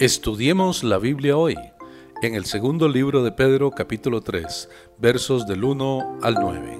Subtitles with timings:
[0.00, 1.56] Estudiemos la Biblia hoy,
[2.22, 6.78] en el segundo libro de Pedro capítulo 3, versos del 1 al 9.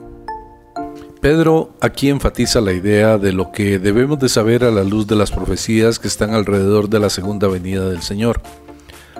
[1.20, 5.16] Pedro aquí enfatiza la idea de lo que debemos de saber a la luz de
[5.16, 8.40] las profecías que están alrededor de la segunda venida del Señor.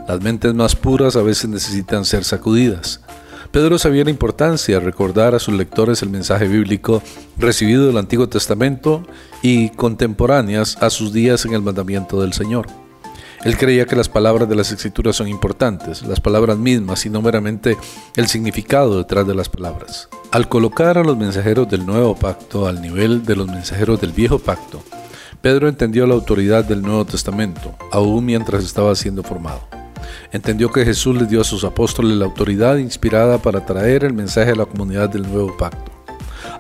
[0.09, 3.03] Las mentes más puras a veces necesitan ser sacudidas.
[3.51, 7.03] Pedro sabía la importancia de recordar a sus lectores el mensaje bíblico
[7.37, 9.03] recibido del Antiguo Testamento
[9.43, 12.67] y contemporáneas a sus días en el mandamiento del Señor.
[13.45, 17.23] Él creía que las palabras de las escrituras son importantes, las palabras mismas y no
[17.23, 17.79] meramente
[18.17, 20.11] el significado detrás de las palabras.
[20.31, 24.39] Al colocar a los mensajeros del nuevo pacto al nivel de los mensajeros del viejo
[24.39, 24.83] pacto,
[25.41, 29.67] Pedro entendió la autoridad del Nuevo Testamento, aún mientras estaba siendo formado.
[30.33, 34.51] Entendió que Jesús le dio a sus apóstoles la autoridad inspirada para traer el mensaje
[34.51, 35.91] a la comunidad del nuevo pacto.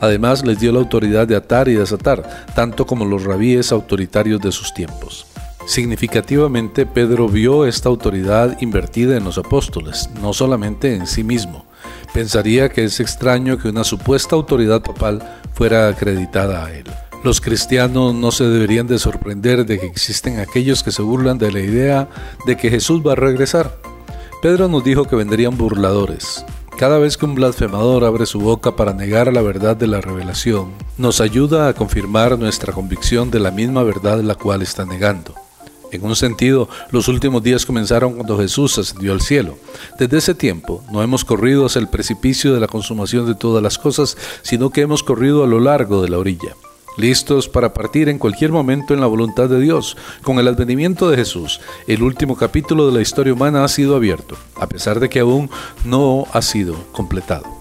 [0.01, 4.51] Además, les dio la autoridad de atar y desatar, tanto como los rabíes autoritarios de
[4.51, 5.30] sus tiempos.
[5.71, 11.65] Significativamente, Pedro vio esta autoridad invertida en los apóstoles, no solamente en sí mismo.
[12.13, 15.23] Pensaría que es extraño que una supuesta autoridad papal
[15.55, 16.87] fuera acreditada a él.
[17.23, 21.53] Los cristianos no se deberían de sorprender de que existen aquellos que se burlan de
[21.53, 22.09] la idea
[22.47, 23.79] de que Jesús va a regresar.
[24.43, 26.45] Pedro nos dijo que vendrían burladores.
[26.79, 30.73] Cada vez que un blasfemador abre su boca para negar la verdad de la revelación,
[30.99, 35.33] nos ayuda a confirmar nuestra convicción de la misma verdad la cual está negando.
[35.93, 39.59] En un sentido, los últimos días comenzaron cuando Jesús ascendió al cielo.
[39.99, 43.79] Desde ese tiempo no hemos corrido hacia el precipicio de la consumación de todas las
[43.79, 46.55] cosas, sino que hemos corrido a lo largo de la orilla,
[46.97, 49.97] listos para partir en cualquier momento en la voluntad de Dios.
[50.23, 54.37] Con el advenimiento de Jesús, el último capítulo de la historia humana ha sido abierto,
[54.57, 55.51] a pesar de que aún
[55.85, 57.60] no ha sido completado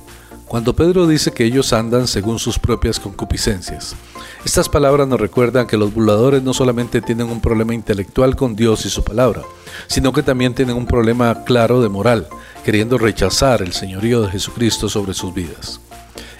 [0.49, 3.95] cuando Pedro dice que ellos andan según sus propias concupiscencias.
[4.43, 8.83] Estas palabras nos recuerdan que los burladores no solamente tienen un problema intelectual con Dios
[8.85, 9.43] y su palabra,
[9.85, 12.27] sino que también tienen un problema claro de moral,
[12.65, 15.81] queriendo rechazar el señorío de Jesucristo sobre sus vidas.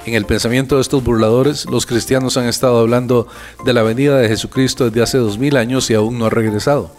[0.08, 3.28] En el pensamiento de estos burladores, los cristianos han estado hablando
[3.64, 6.92] de la venida de Jesucristo desde hace dos mil años y aún no ha regresado.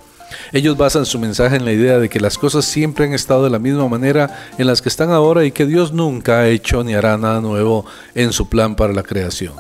[0.53, 3.51] Ellos basan su mensaje en la idea de que las cosas siempre han estado de
[3.51, 6.95] la misma manera en las que están ahora y que Dios nunca ha hecho ni
[6.95, 7.85] hará nada nuevo
[8.15, 9.55] en su plan para la creación.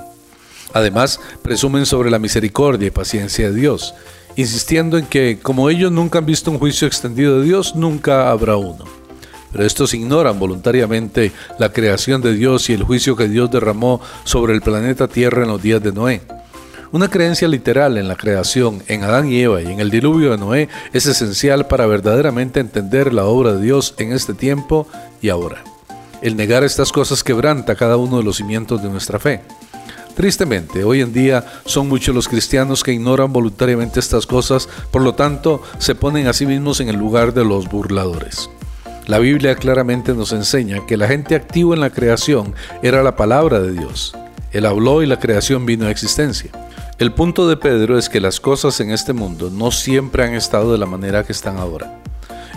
[0.72, 3.94] Además, presumen sobre la misericordia y paciencia de Dios,
[4.36, 8.56] insistiendo en que, como ellos nunca han visto un juicio extendido de Dios, nunca habrá
[8.56, 8.84] uno.
[9.52, 14.54] Pero estos ignoran voluntariamente la creación de Dios y el juicio que Dios derramó sobre
[14.54, 16.20] el planeta Tierra en los días de Noé.
[16.93, 20.39] Una creencia literal en la creación, en Adán y Eva y en el diluvio de
[20.39, 24.89] Noé es esencial para verdaderamente entender la obra de Dios en este tiempo
[25.23, 25.62] y ahora.
[26.21, 29.41] El negar estas cosas quebranta cada uno de los cimientos de nuestra fe.
[30.17, 35.15] Tristemente, hoy en día son muchos los cristianos que ignoran voluntariamente estas cosas, por lo
[35.15, 38.51] tanto se ponen a sí mismos en el lugar de los burladores.
[39.07, 42.53] La Biblia claramente nos enseña que la gente activa en la creación
[42.83, 44.12] era la palabra de Dios.
[44.51, 46.51] Él habló y la creación vino a existencia.
[47.00, 50.71] El punto de Pedro es que las cosas en este mundo no siempre han estado
[50.71, 51.99] de la manera que están ahora.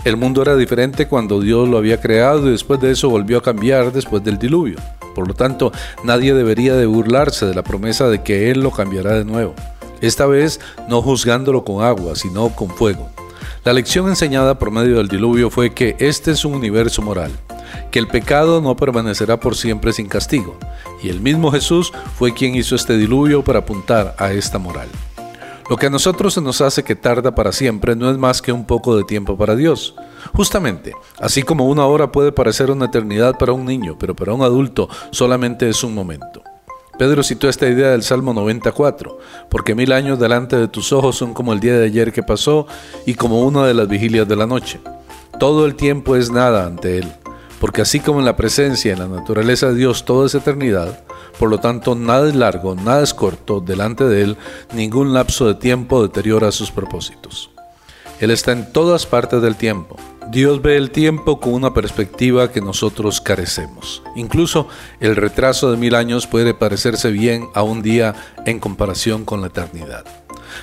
[0.04, 3.42] El mundo era diferente cuando Dios lo había creado y después de eso volvió a
[3.42, 4.76] cambiar después del diluvio.
[5.14, 5.72] Por lo tanto,
[6.02, 9.54] nadie debería de burlarse de la promesa de que Él lo cambiará de nuevo.
[10.02, 10.60] Esta vez
[10.90, 13.08] no juzgándolo con agua, sino con fuego.
[13.64, 17.30] La lección enseñada por medio del diluvio fue que este es un universo moral
[17.90, 20.56] que el pecado no permanecerá por siempre sin castigo,
[21.02, 24.88] y el mismo Jesús fue quien hizo este diluvio para apuntar a esta moral.
[25.70, 28.52] Lo que a nosotros se nos hace que tarda para siempre no es más que
[28.52, 29.94] un poco de tiempo para Dios.
[30.34, 34.42] Justamente, así como una hora puede parecer una eternidad para un niño, pero para un
[34.42, 36.42] adulto solamente es un momento.
[36.98, 39.18] Pedro citó esta idea del Salmo 94,
[39.48, 42.66] porque mil años delante de tus ojos son como el día de ayer que pasó
[43.06, 44.80] y como una de las vigilias de la noche.
[45.40, 47.12] Todo el tiempo es nada ante Él
[47.64, 51.02] porque así como en la presencia y en la naturaleza de Dios todo es eternidad,
[51.38, 54.36] por lo tanto nada es largo, nada es corto delante de Él,
[54.74, 57.48] ningún lapso de tiempo deteriora sus propósitos.
[58.20, 59.96] Él está en todas partes del tiempo.
[60.30, 64.02] Dios ve el tiempo con una perspectiva que nosotros carecemos.
[64.14, 64.68] Incluso
[65.00, 69.46] el retraso de mil años puede parecerse bien a un día en comparación con la
[69.46, 70.04] eternidad.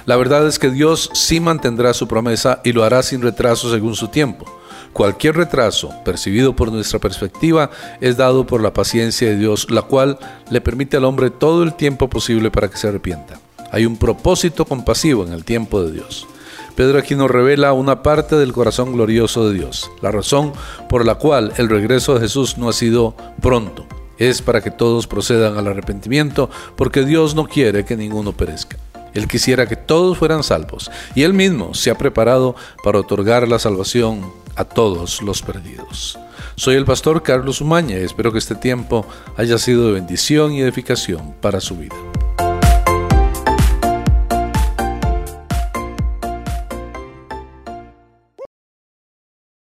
[0.05, 3.95] La verdad es que Dios sí mantendrá su promesa y lo hará sin retraso según
[3.95, 4.60] su tiempo.
[4.93, 7.69] Cualquier retraso percibido por nuestra perspectiva
[8.01, 11.73] es dado por la paciencia de Dios, la cual le permite al hombre todo el
[11.73, 13.39] tiempo posible para que se arrepienta.
[13.71, 16.27] Hay un propósito compasivo en el tiempo de Dios.
[16.75, 20.51] Pedro aquí nos revela una parte del corazón glorioso de Dios, la razón
[20.89, 23.85] por la cual el regreso de Jesús no ha sido pronto.
[24.17, 28.77] Es para que todos procedan al arrepentimiento, porque Dios no quiere que ninguno perezca.
[29.13, 33.59] Él quisiera que todos fueran salvos y Él mismo se ha preparado para otorgar la
[33.59, 34.21] salvación
[34.61, 36.17] a todos los perdidos.
[36.55, 39.05] Soy el pastor Carlos Umaña y espero que este tiempo
[39.35, 41.95] haya sido de bendición y edificación para su vida.